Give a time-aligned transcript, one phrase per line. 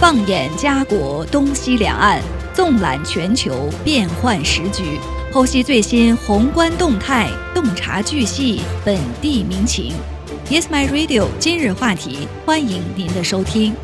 [0.00, 2.22] 放眼家国东西两岸，
[2.54, 4.98] 纵览全球变幻时局，
[5.30, 9.92] 剖析最新宏观动态，洞察巨细本地民情。
[10.48, 11.28] Yes, my radio。
[11.38, 13.74] 今日话题，欢迎您的收听。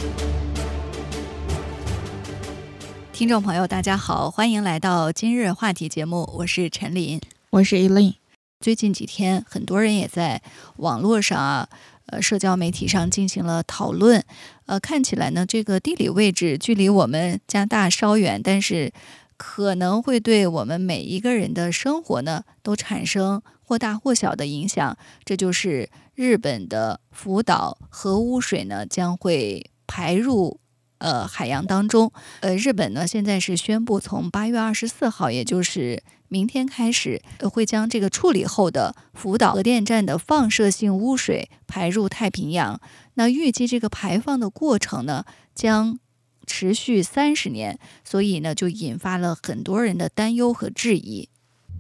[3.13, 7.21] 听众朋友，大家好，欢迎来到今日话题节目，我是陈琳，
[7.51, 8.15] 我是 Elaine。
[8.59, 10.41] 最近几天，很多人也在
[10.79, 11.69] 网络上啊。
[12.07, 14.25] 呃，社交媒体上进行了讨论，
[14.67, 18.93] 呃，看起来呢，这个地理位置距离我们加拿大稍远，但是
[19.37, 24.97] 可能会对我们每一个人的生活呢，都产生或大或小的影响。
[25.25, 30.61] 这就是日本的福岛核污水呢，将会排入
[30.99, 32.13] 呃海洋当中。
[32.41, 36.03] 呃，日本呢，现在是宣布从八月二十四号，也就是。
[36.29, 37.23] 明天开始
[37.53, 42.81] 会将这个处理后的福岛核电站的放射性污水排入太平洋。
[43.15, 45.25] 那预计这个排放的过程呢，
[45.55, 45.99] 将
[46.47, 51.29] 持续三十年，所以呢，就引发了很多人的担忧和质疑。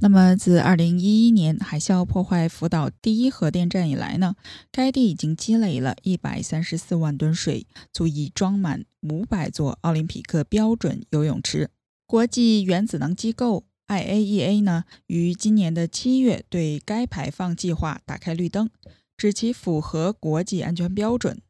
[0.01, 4.35] 那么，自二零一一年海啸破坏福岛第一核电站以来呢，
[4.71, 11.71] 该地已经积累了一百三十四万吨水，足以装满五百座奥林匹克标准游泳池。
[12.07, 13.65] 国际原子能机构。
[13.89, 18.69] IAEA 呢，于今年的七月对该排放计划打开绿灯，
[19.17, 21.41] 指其符合国际安全标准。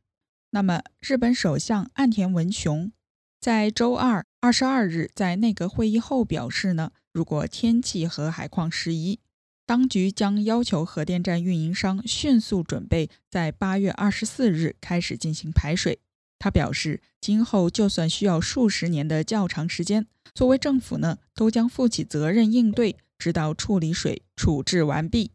[0.50, 2.92] 那么，日本首相岸田文雄
[3.40, 9.20] 在周二二十二日在内阁会议后表示呢，如果天气和海况适宜，
[9.66, 15.98] 当局将要求核电站运营商迅速准备在八月二十四日开始进行排水。
[16.38, 25.30] 他表示，今后就算需要数十年的较长时间，作为政府呢，都将负起责任应对，直到处理水处置完毕。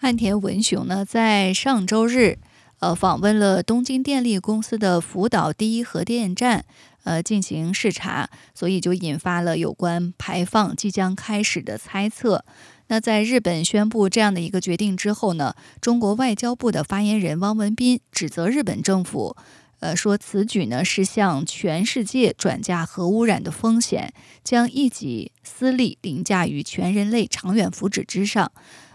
[0.00, 2.38] 岸田文雄呢，在上周日，
[2.80, 6.66] 呃，访问了东京电力公司的福岛第一核电站，
[7.04, 12.44] 呃，进行视察，所以就引发了有关排放即将开始的猜测。
[12.88, 19.36] 那在日本宣布这样的一个决定之后呢，中国外交部的发言人汪文斌指责日本政府。
[19.80, 28.50] 呃，说此举呢是向全世界转嫁核污染的风险，将一己私利凌驾于全人类长远福祉之上。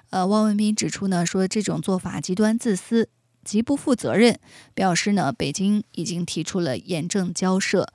[0.10, 3.10] 呃，汪文斌指出呢，说这种做法极端自私，
[3.46, 4.40] 极不负责任，
[4.74, 7.88] 表示呢，北京已经提出了严正交涉。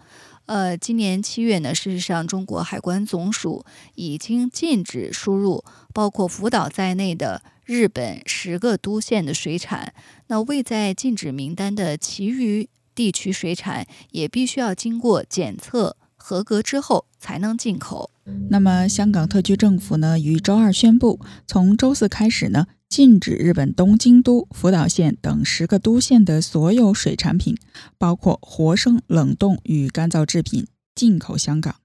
[0.46, 9.92] 呃，今年七月呢，事实上，中国海关总署已经禁止输入包括福岛在内的日本十个都县的水产。
[10.28, 12.70] 那未在禁止名单的其余。
[12.94, 18.10] 地区水产也必须要经过检测合格之后才能进口。
[18.48, 27.54] 那么，香港特区政府呢，于周二宣布，从周四开始呢，禁止日本东京都、福岛县等十个都县的所有水产品，
[27.98, 31.76] 包括活生、冷冻与干燥制品进口香港。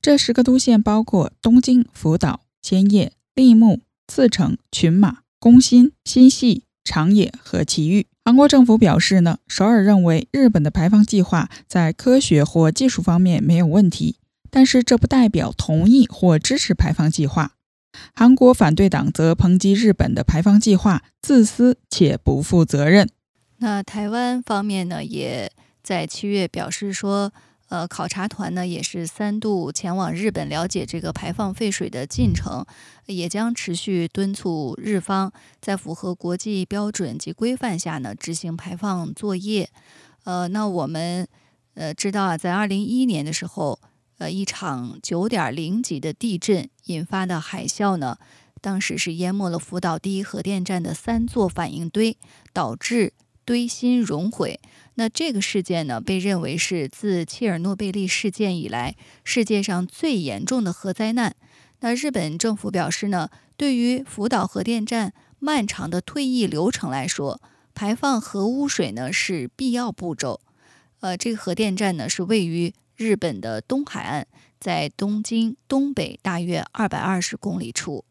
[0.00, 8.08] 这十个都县包括东京、福岛、千叶、立木、茨城、群马、宫心、新系、长野和埼玉。
[8.24, 14.16] 韩国政府表示呢，首尔认为日本的排放计划在科学或技术方面没有问题，
[14.50, 17.52] 但是这不代表同意或支持排放计划。
[18.12, 23.08] 韩国反对党则抨击日本的排放计划自私且不负责任。
[23.58, 25.52] 那台湾方面呢，也
[25.84, 27.32] 在七月表示说。
[27.70, 32.66] 呃，考察团呢也是三度前往日本了解这个排放废水的进程，
[33.06, 39.70] 也将持续敦促日方在符合国际标准及规范下呢执行排放作业。
[40.24, 41.28] 呃，那我们
[41.74, 43.78] 呃知道啊，在二零一一年的时候，
[44.18, 48.18] 呃一场九点零级的地震引发的海啸呢，
[48.60, 52.18] 当时是淹没了福岛第一核电站的三座反应堆，
[52.52, 53.12] 导致
[53.44, 54.60] 堆芯熔毁。
[54.94, 61.34] 那这个事件呢，被认为是自切尔诺贝利事件以来世界上最严重的核灾难。
[61.80, 67.40] 那日本政府表示呢，对于福岛核电站漫长的退役流程来说，
[67.74, 70.40] 排放核污水呢是必要步骤。
[71.00, 74.26] 呃，这个核电站呢是位于日本的东海岸，
[74.58, 78.04] 在东京东北大约二百二十公里处。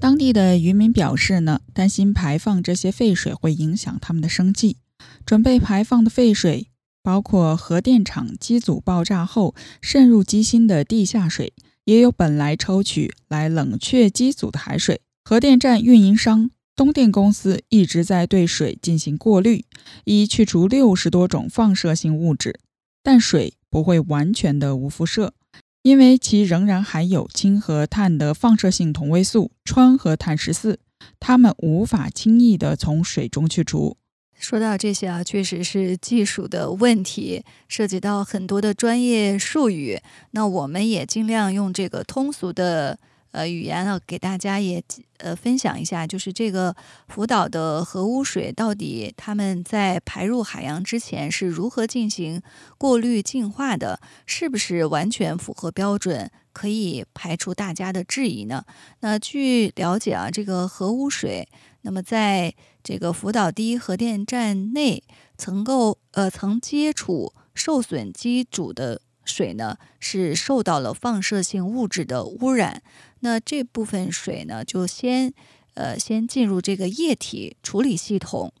[0.00, 4.78] 当地的渔民表示呢，担心排放这些废水会影响他们的生计。
[5.26, 6.68] 准备排放的废水
[7.02, 11.52] 包括核电厂机组爆炸后渗入机芯的地下水，
[11.84, 15.00] 也有本来抽取来冷却机组的海水。
[15.24, 19.64] 核电站运营商东电公司一直在对水进行过滤，
[20.04, 22.60] 以去除六十多种放射性物质，
[23.02, 25.34] 但水不会完全的无辐射，
[25.82, 30.78] 因为其仍然含有氢和碳的放射性同位素氚和碳十四，
[31.18, 33.96] 它们无法轻易的从水中去除。
[34.38, 40.00] 说到这些啊，确实是技术的问题，涉及到很多的专业术语。
[40.32, 42.98] 那我们也尽量用这个通俗的
[43.32, 44.82] 呃语言呢，给大家也
[45.18, 46.74] 呃分享一下，就是这个
[47.08, 52.40] 福岛的核污水到底他们在排入海洋之前是如何进行
[52.78, 58.64] 过滤净化的，是不是完全符合标准，可以排除大家的质疑呢？
[59.00, 61.48] 那据了解啊，这个核污水。
[61.84, 62.54] 那么，在
[62.84, 65.02] 这个福岛第一核电站内，
[65.36, 72.82] 曾够呃曾接触受损机组的水呢，是受到了放射性物质的污染。
[73.20, 75.32] 那这部分水呢，就先
[75.74, 78.52] 呃先进入这个液体处理系统。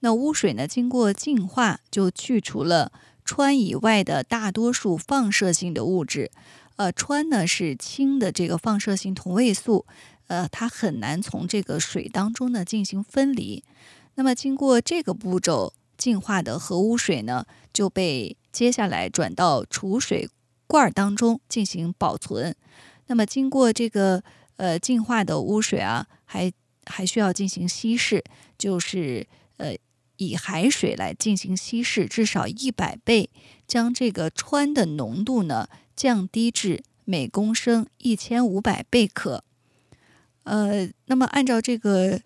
[0.00, 2.92] 那污水呢，经过净化，就去除了
[3.24, 6.30] 氚以外的大多数放射性的物质。
[6.76, 9.86] 呃，氚呢是氢的这个放射性同位素。
[10.28, 13.64] 呃，它很难从这个水当中呢进行分离。
[14.16, 20.30] 那么，经过这个步骤净化的核污水呢，就被接下来转到储水
[20.66, 22.54] 罐当中进行保存。
[23.08, 24.22] 那么，经过这个
[24.56, 26.52] 呃净化的污水啊，还
[26.86, 28.22] 还需要进行稀释，
[28.56, 29.74] 就是呃
[30.16, 33.30] 以海水来进行稀释，至少一百倍，
[33.66, 39.42] 将这个氚的浓度呢降低至每公升一千五百贝克。
[40.44, 42.20] 呃，那么按照这个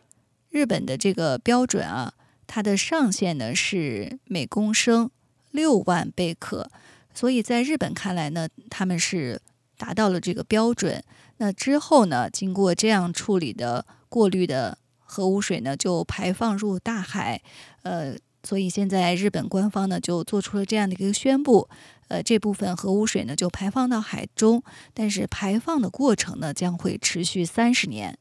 [0.50, 2.14] 日本的这个标准啊，
[2.46, 5.10] 它的上限呢是每公升
[5.50, 6.70] 六万贝克，
[7.14, 9.40] 所以在日本看来呢，他们是
[9.76, 11.02] 达到了这个标准。
[11.38, 17.42] 那之后呢，经过这样处理的过滤的核污水呢，就排放入大海。
[17.82, 21.68] 呃，所以现在日本官方呢就做出了这样的一个宣布，
[22.08, 24.62] 呃，这部分核污水呢就排放到海中，
[24.94, 28.18] 但是排放的过程呢将会持续三十年。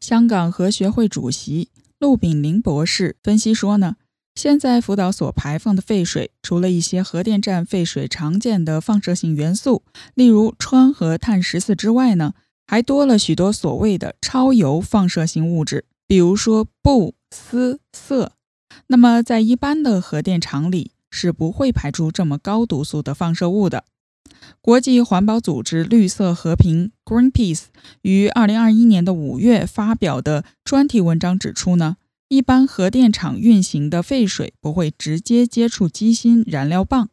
[0.00, 1.68] 香港核学会主席
[2.02, 3.94] 陆炳林博士分析说呢，
[4.34, 9.84] 现在福岛所排放的废水，除了一些核电站废水常见的放射性元素，
[10.14, 12.34] 例如氚和碳十四之外呢，
[12.66, 18.30] 还多了许多所谓的超铀放射性物质，比如说钚、锶、铯。
[18.88, 23.84] 那么，在一般的核电厂里是不会排出这么高毒素的放射物的。
[24.60, 27.64] 国际环保组织绿色和平 （Greenpeace）
[28.02, 31.96] 于二零二一年的五月发表的专题文章指出呢，
[32.28, 37.08] 一般核电厂运行的废水不会直接接触机芯燃料棒，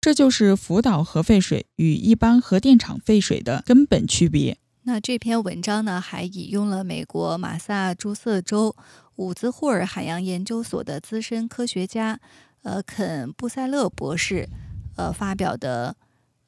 [0.00, 4.58] 这就是福岛核废水与一般核电厂废水的根本区别。
[4.82, 8.74] 那这篇文章呢，还引用了美国马萨诸塞州。
[9.16, 12.20] 伍兹霍尔海洋研究所的资深科学家，
[12.62, 14.48] 呃，肯布塞勒博士，
[14.94, 15.96] 呃，发表的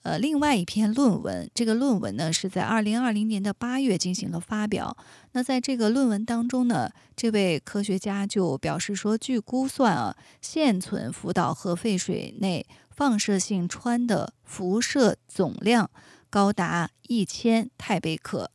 [0.02, 1.50] 呃另外一篇论文。
[1.54, 4.96] 这个论文呢是在二零二零年的八月进行了发表。
[5.32, 15.90] 那在这个论文当中呢，这位科学家就表示说，据估算啊，现存福岛核废水内放射性氚的辐射总量
[16.28, 18.50] 高达一千太贝克。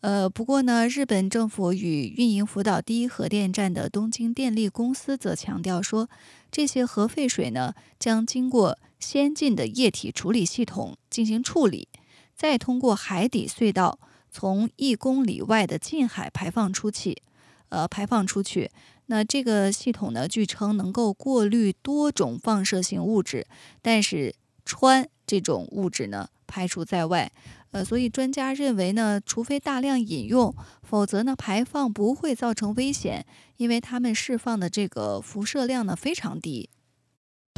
[0.00, 6.08] 呃，不过呢，日本政府与运营福岛第一核电站的东京电力公司则强调说，
[6.52, 11.88] 这些核废水呢将经过先进的液体处理系统进行处理，
[12.34, 13.98] 再通过海底隧道
[14.30, 17.22] 从一公里外的近海排放出去。
[17.70, 18.70] 呃，排放出去。
[19.06, 23.46] 那这个系统呢，据称能够过滤多种放射性物质，
[23.82, 27.30] 但是氚这种物质呢排除在外。
[27.70, 33.26] 呃，所以专家认为呢，除非大量饮用，否则呢排放不会造成危险，
[33.58, 36.70] 因为它们释放的这个辐射量呢非常低。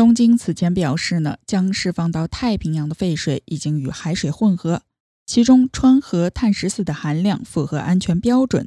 [0.00, 4.80] 东京此前表示呢，将释放到太平洋的废水已经与海水混合，
[5.26, 8.66] 其中氚和碳十四的含量符合安全标准。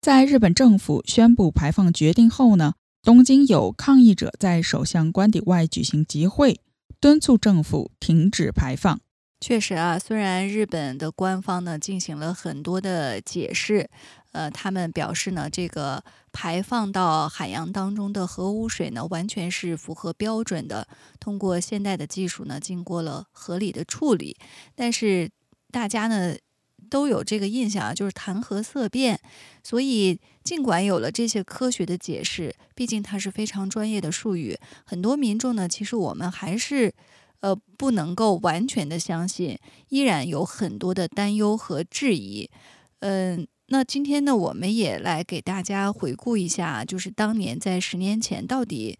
[0.00, 6.58] 在日本政府宣布排放决定后呢，东京有抗议者在首相官邸外举行集会，
[6.98, 8.98] 敦促政府停止排放。
[9.44, 13.90] 确实啊，虽然日本的官方呢进行了很多的解释，
[14.32, 20.88] 呃，他们表示呢，这个排放到海洋当中的核污水呢，完全是符合标准的，
[21.20, 24.34] 通过现代的技术呢，经过了合理的处理。
[24.74, 25.30] 但是
[25.70, 26.34] 大家呢
[26.88, 29.20] 都有这个印象啊，就是谈核色变。
[29.62, 36.94] 所以尽管有了这些科学的解释，毕竟它是非常专业的术语，很多民众呢，其实我们还是。
[37.44, 39.58] 呃，不能够完全的相信，
[39.90, 42.48] 依然有很多的担忧和质疑。
[43.00, 48.98] 嗯，那今天呢，我们也来给大家回顾一下，就是当年在十年前到底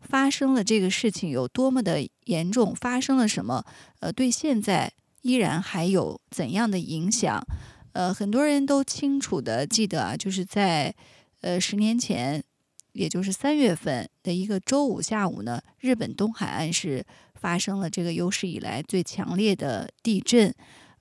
[0.00, 3.62] 发生了这个事情有多么的严重，发生了什么？
[4.00, 4.90] 呃，对现在
[5.20, 7.46] 依然还有怎样的影响？
[7.92, 10.94] 呃，很多人都清楚的记得啊，就是在
[11.42, 12.42] 呃十年前。
[12.96, 17.04] 也就是三月份的一个周五下午呢，日本东海岸是
[17.38, 20.54] 发生了这个有史以来最强烈的地震。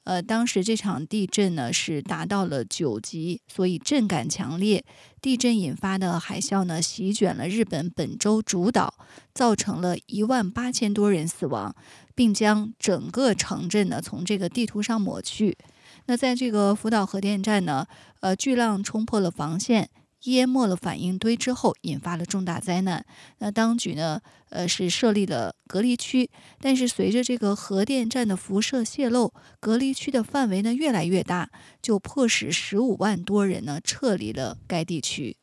[0.03, 4.85] 呃，当时这场地震呢是达到了九级，所以震感强烈。
[5.19, 8.93] 地震引发的海啸呢席卷了日本本州主岛，
[9.33, 11.75] 造成了一万八千多人死亡，
[12.13, 15.57] 并将整个城镇呢从这个地图上抹去。
[16.05, 17.87] 那在这个福岛核电站呢，
[18.19, 19.89] 呃，巨浪冲破了防线。
[20.25, 23.05] 淹没了反应堆之后，引发了重大灾难。
[23.39, 24.21] 那当局呢？
[24.49, 26.29] 呃，是设立了隔离区，
[26.61, 31.49] 但是随着这个核电站的辐射泄漏，隔离区的范围呢越来越大，
[31.81, 35.35] 就迫使十五万多人呢撤离了该地区。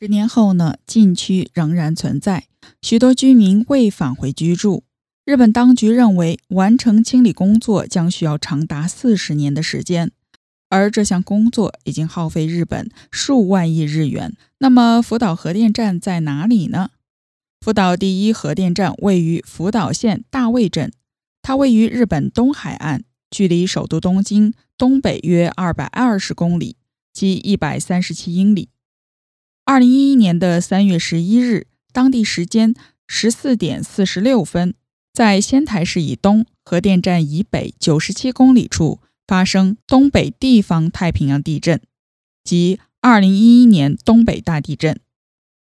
[0.00, 2.46] 十年后呢，禁区仍然存在，
[2.82, 4.82] 许多居民未返回居住。
[5.24, 10.10] 日本当局认为，完成清理工作将需要长达四十年的时间。
[10.68, 14.36] 而这项工作已经耗费日本数万亿日元。
[14.58, 16.90] 那么，福岛核电站在哪里呢？
[17.60, 20.92] 福岛第一核电站位于福岛县大卫镇，
[21.42, 26.76] 它位于日本东海岸，距离首都东京东北约二百二十公里，
[27.12, 28.68] 即一百三十七英里。
[29.64, 32.74] 二零一一年的三月十一日，当地时间
[33.08, 34.74] 十四点四十六分，
[35.12, 39.00] 在仙台市以东、核电站以北九十七公里处。
[39.26, 41.80] 发生东北地方太平洋地震，
[42.44, 45.00] 即2011年东北大地震。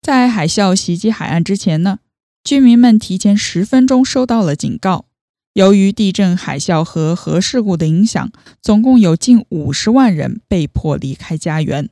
[0.02, 2.00] 在海啸袭击海岸之前呢，
[2.44, 5.06] 居民们提前十分钟收到了警告。
[5.54, 8.32] 由于地震、海啸和核事故的影响，
[8.62, 11.90] 总共有近五十万人被迫离开家园。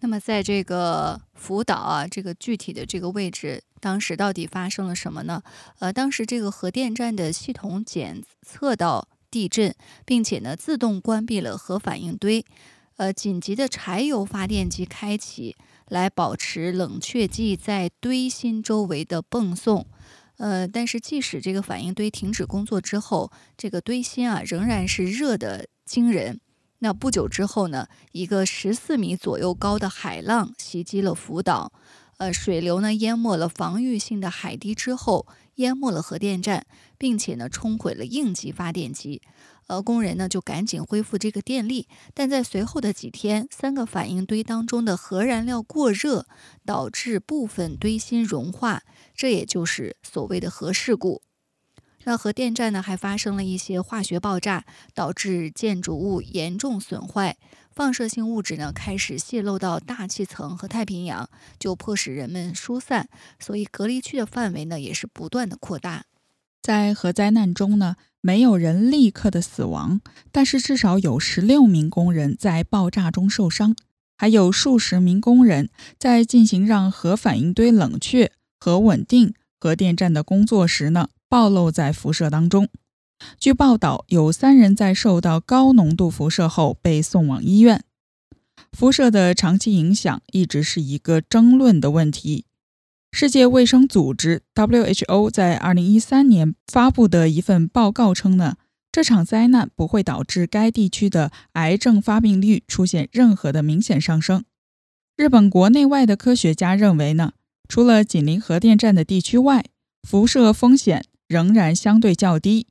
[0.00, 5.42] 那么，在这个福岛啊，这个具体的这个位置，当时到底发生了什么呢？
[5.78, 9.08] 呃，当时这个核电站的系统检测到。
[9.32, 9.74] 地震，
[10.04, 12.44] 并且呢，自动关闭了核反应堆，
[12.96, 15.56] 呃，紧急的柴油发电机开启，
[15.88, 19.86] 来保持冷却剂在堆芯周围的泵送，
[20.36, 26.38] 呃，但是即使这个反应堆停止工作之后，这个堆芯啊仍然是热的惊人。
[26.80, 31.72] 那不久之后呢，一个十四米左右高的海浪袭击了福岛，
[32.18, 35.26] 呃，水流呢淹没了防御性的海堤之后。
[35.56, 36.64] 淹没了核电站，
[37.02, 39.22] 并且呢冲毁了应急发电机，
[39.66, 46.28] 呃，工人呢就赶紧恢复这个电力，但在随后的几天，三个反应堆当中的核燃料过热，
[46.64, 48.84] 导致部分堆芯融化，
[49.16, 51.22] 这也就是所谓的核事故。
[52.04, 57.36] 那核电站呢还发生了一些化学爆炸，导致建筑物严重损坏。
[57.72, 61.28] 放射性物质呢开始泄漏到大气层和太平洋，
[61.58, 63.08] 就迫使人们疏散，
[63.40, 66.04] 所以隔离区的范围呢也是不断的扩大。
[66.62, 70.00] 在核灾难中呢，没有人立刻的死亡，
[70.30, 73.74] 但是至少有十六名工人在爆炸中受伤，
[74.16, 82.68] 还有数十名工人在进行让核反应堆冷却和稳定核电站的工作时呢，暴露在辐射当中。
[83.38, 87.82] 据报道，有三人在受到高浓度辐射后被送往医院。
[88.70, 92.46] 辐射的长期影响一直是一个争论的问题。
[93.14, 98.56] 世界卫生组织 （WHO） 在2013年发布的一份报告称呢，
[98.90, 104.44] 这场灾难不会导致该地区的癌症发病率出现任何的明显上升。
[105.14, 107.34] 日本国内外的科学家认为呢，
[107.68, 109.66] 除了紧邻核电站的地区外，
[110.02, 112.66] 辐射风险仍然相对较低。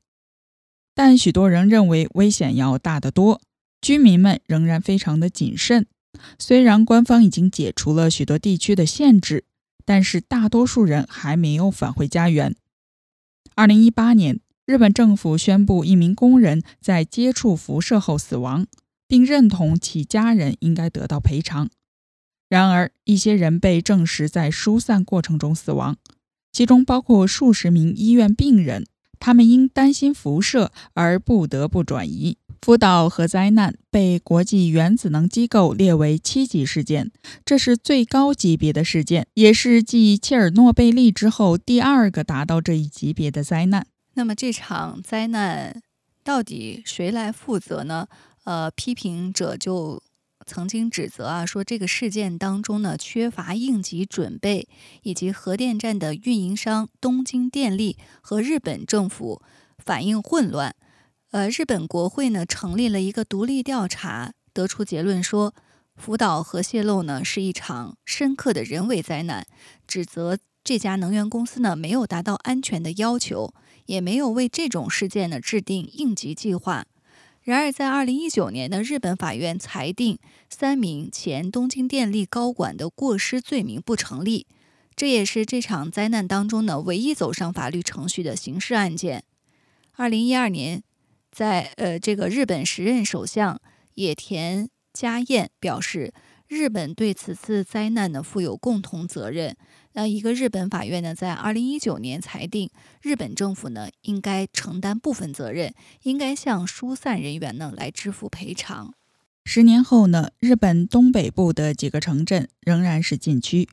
[0.95, 3.39] 但许多人认为危险要大得多，
[3.79, 5.85] 居民们仍然非常的谨慎。
[6.39, 9.45] 虽然官方已经解除了许多地区的限制，
[9.91, 12.55] 但是大多数人还没有返回家园。
[13.55, 18.67] 二零一八年，日本政府宣布一名工人在接触辐射后死亡，
[19.05, 21.69] 并认同其家人应该得到赔偿。
[22.47, 25.97] 然而，一些人被证实在疏散过程中死亡，
[26.53, 28.85] 其中包括数十名医院病人。
[29.19, 32.37] 他们因担心辐射而不得不转移。
[32.61, 37.11] 福岛核灾难被国际原子能机构列为七级事件，
[37.43, 43.87] 这是最高级别的事件，也是继切尔诺贝利之后第二个达到这一级别的灾难。
[44.13, 45.81] 那么这场灾难
[46.23, 48.07] 到底谁来负责呢？
[48.43, 50.01] 呃，批评者就。
[50.43, 54.67] 曾经指责啊，说这个事件当中呢，缺乏应急准备，
[55.03, 59.43] 以及核电站的运营商东京电力和日本政府
[59.77, 60.75] 反应混乱。
[61.31, 65.53] 呃，日本国会呢成立了一个独立调查，得出结论说，
[65.95, 69.47] 福岛核泄漏呢是一场深刻的人为灾难，
[69.87, 73.53] 指责这家能源公司呢没有达到安全的要求，
[73.85, 76.85] 也没有为这种事件呢制定应急计划。
[77.43, 80.19] 然而，在二零一九年的日本法院裁定
[80.49, 84.47] 三名前东京电力高管的过失罪名不成立，
[84.97, 89.23] 这也是这场灾难当中呢唯一走上法律程序的刑事案件。
[89.93, 90.83] 二零一二年，
[91.31, 93.59] 在呃这个日本时任首相
[93.95, 96.13] 野田佳彦表示，
[96.47, 99.55] 日本对此次灾难呢负有共同责任。
[99.93, 102.69] 那一个日本法院呢，在二零一九年裁定，
[103.01, 105.73] 日本政府呢应该承担部分责任，
[106.03, 108.93] 应该向疏散人员呢来支付赔偿。
[109.43, 113.67] 十年后呢，日本东北部的几个城镇仍然是禁区，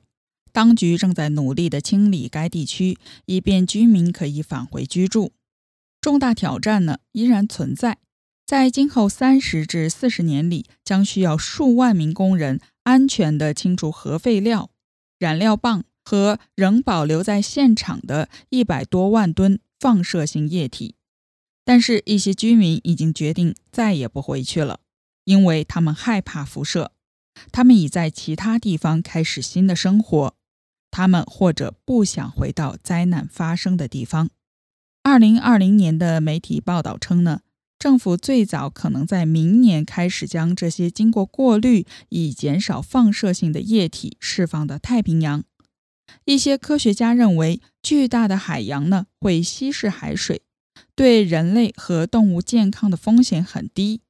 [0.50, 2.96] 当局正在努力的清理该地区，
[3.26, 5.32] 以便居民可以返回居住。
[6.00, 7.98] 重大挑战呢依然存在，
[8.46, 14.70] 在今后三十至四十年里，将需要数万名工人安全地清除核废料、
[15.18, 15.84] 燃料棒。
[16.08, 20.94] 和仍保留在现场的一百多万吨放射性液体，
[21.66, 24.80] 但是，一些居民已经决定再也不回去了，
[25.24, 26.92] 因为他们害怕辐射。
[27.52, 30.34] 他们已在其他地方开始新的生活，
[30.90, 34.30] 他们或者不想回到灾难发生的地方。
[35.08, 37.40] 二零二零年的媒体报道称呢，
[37.78, 45.42] 政府最早可能在明年开始将这些经过过滤以减少放射性的液体释放到太平洋。
[46.26, 50.42] 一些科学家认为，巨大的海洋呢会稀释海水，
[50.94, 54.02] 对人类和动物健康的风险很低。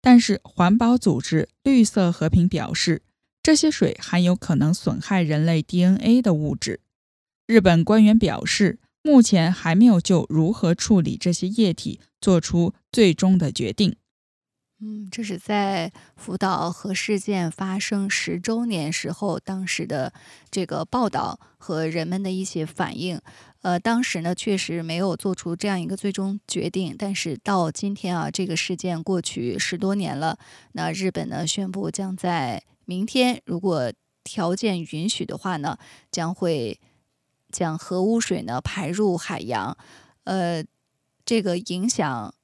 [0.00, 3.02] 但是，环保组织绿色和平表示，
[3.40, 6.80] 这些水含有可能损害人类 DNA 的物质。
[7.46, 13.96] 日本官员表示，目前还没有就如何处理这些液体做出最终的决定。
[14.84, 20.12] 嗯，这是在福岛核事件发生十周年时候，当时的
[20.50, 23.20] 这个报道和人们的一些反应。
[23.60, 30.36] 呃，当时呢确实没有做出这样一个最终决定，但是到今天啊，这个事件过去十多年了，
[30.72, 33.92] 那日本呢宣布将在明天，如果
[34.24, 35.78] 条件允许的话呢，
[36.10, 36.80] 将会
[37.52, 39.76] 将核污水呢排入海洋。
[40.24, 40.64] 呃，
[41.24, 42.34] 这个影响。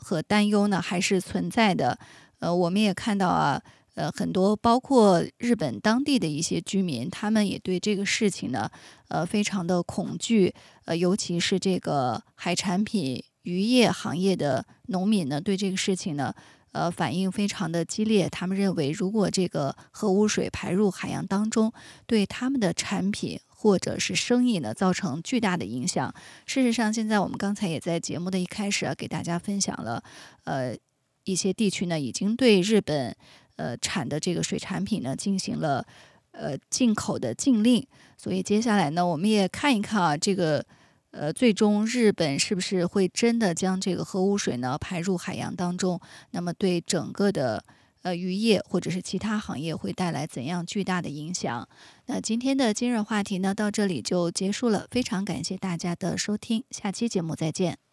[0.00, 1.98] 和担忧呢还是存在的，
[2.38, 3.60] 呃，我们也看到啊，
[3.96, 8.70] 呃，很多包括日本当地的一些居民，他们也对这个事情呢，
[9.08, 16.32] 呃，非常的恐惧，呃，尤其是这个海产品渔业行业的农民呢，对这个事情呢，
[16.70, 18.28] 呃，反应非常的激烈。
[18.30, 21.72] 他们认为，如果这个核污水排入海洋当中，
[22.06, 23.40] 对他们的产品。
[23.60, 26.14] 或者是生意呢，造成巨大的影响。
[26.46, 30.00] 事实上，现在我们刚才也在节目的一开始啊，给大家分享了，
[30.44, 30.76] 呃，
[31.24, 33.12] 一些地区呢，已经对日本
[33.56, 35.84] 呃产的这个水产品呢，进行了
[36.30, 37.84] 呃进口的禁令。
[38.16, 40.64] 所以接下来呢，我们也看一看啊，这个
[41.10, 46.00] 呃，最终日本是不是会真的将这个核污水呢排入海洋当中？
[46.30, 47.64] 那么对整个的。
[48.08, 51.68] 呃，渔业或者是其他行业会带来怎样巨大的影响？
[52.06, 54.86] 那今天的今日话题呢，到这里就结束了。
[54.90, 57.87] 非常感谢大家的收听，下期节目再见。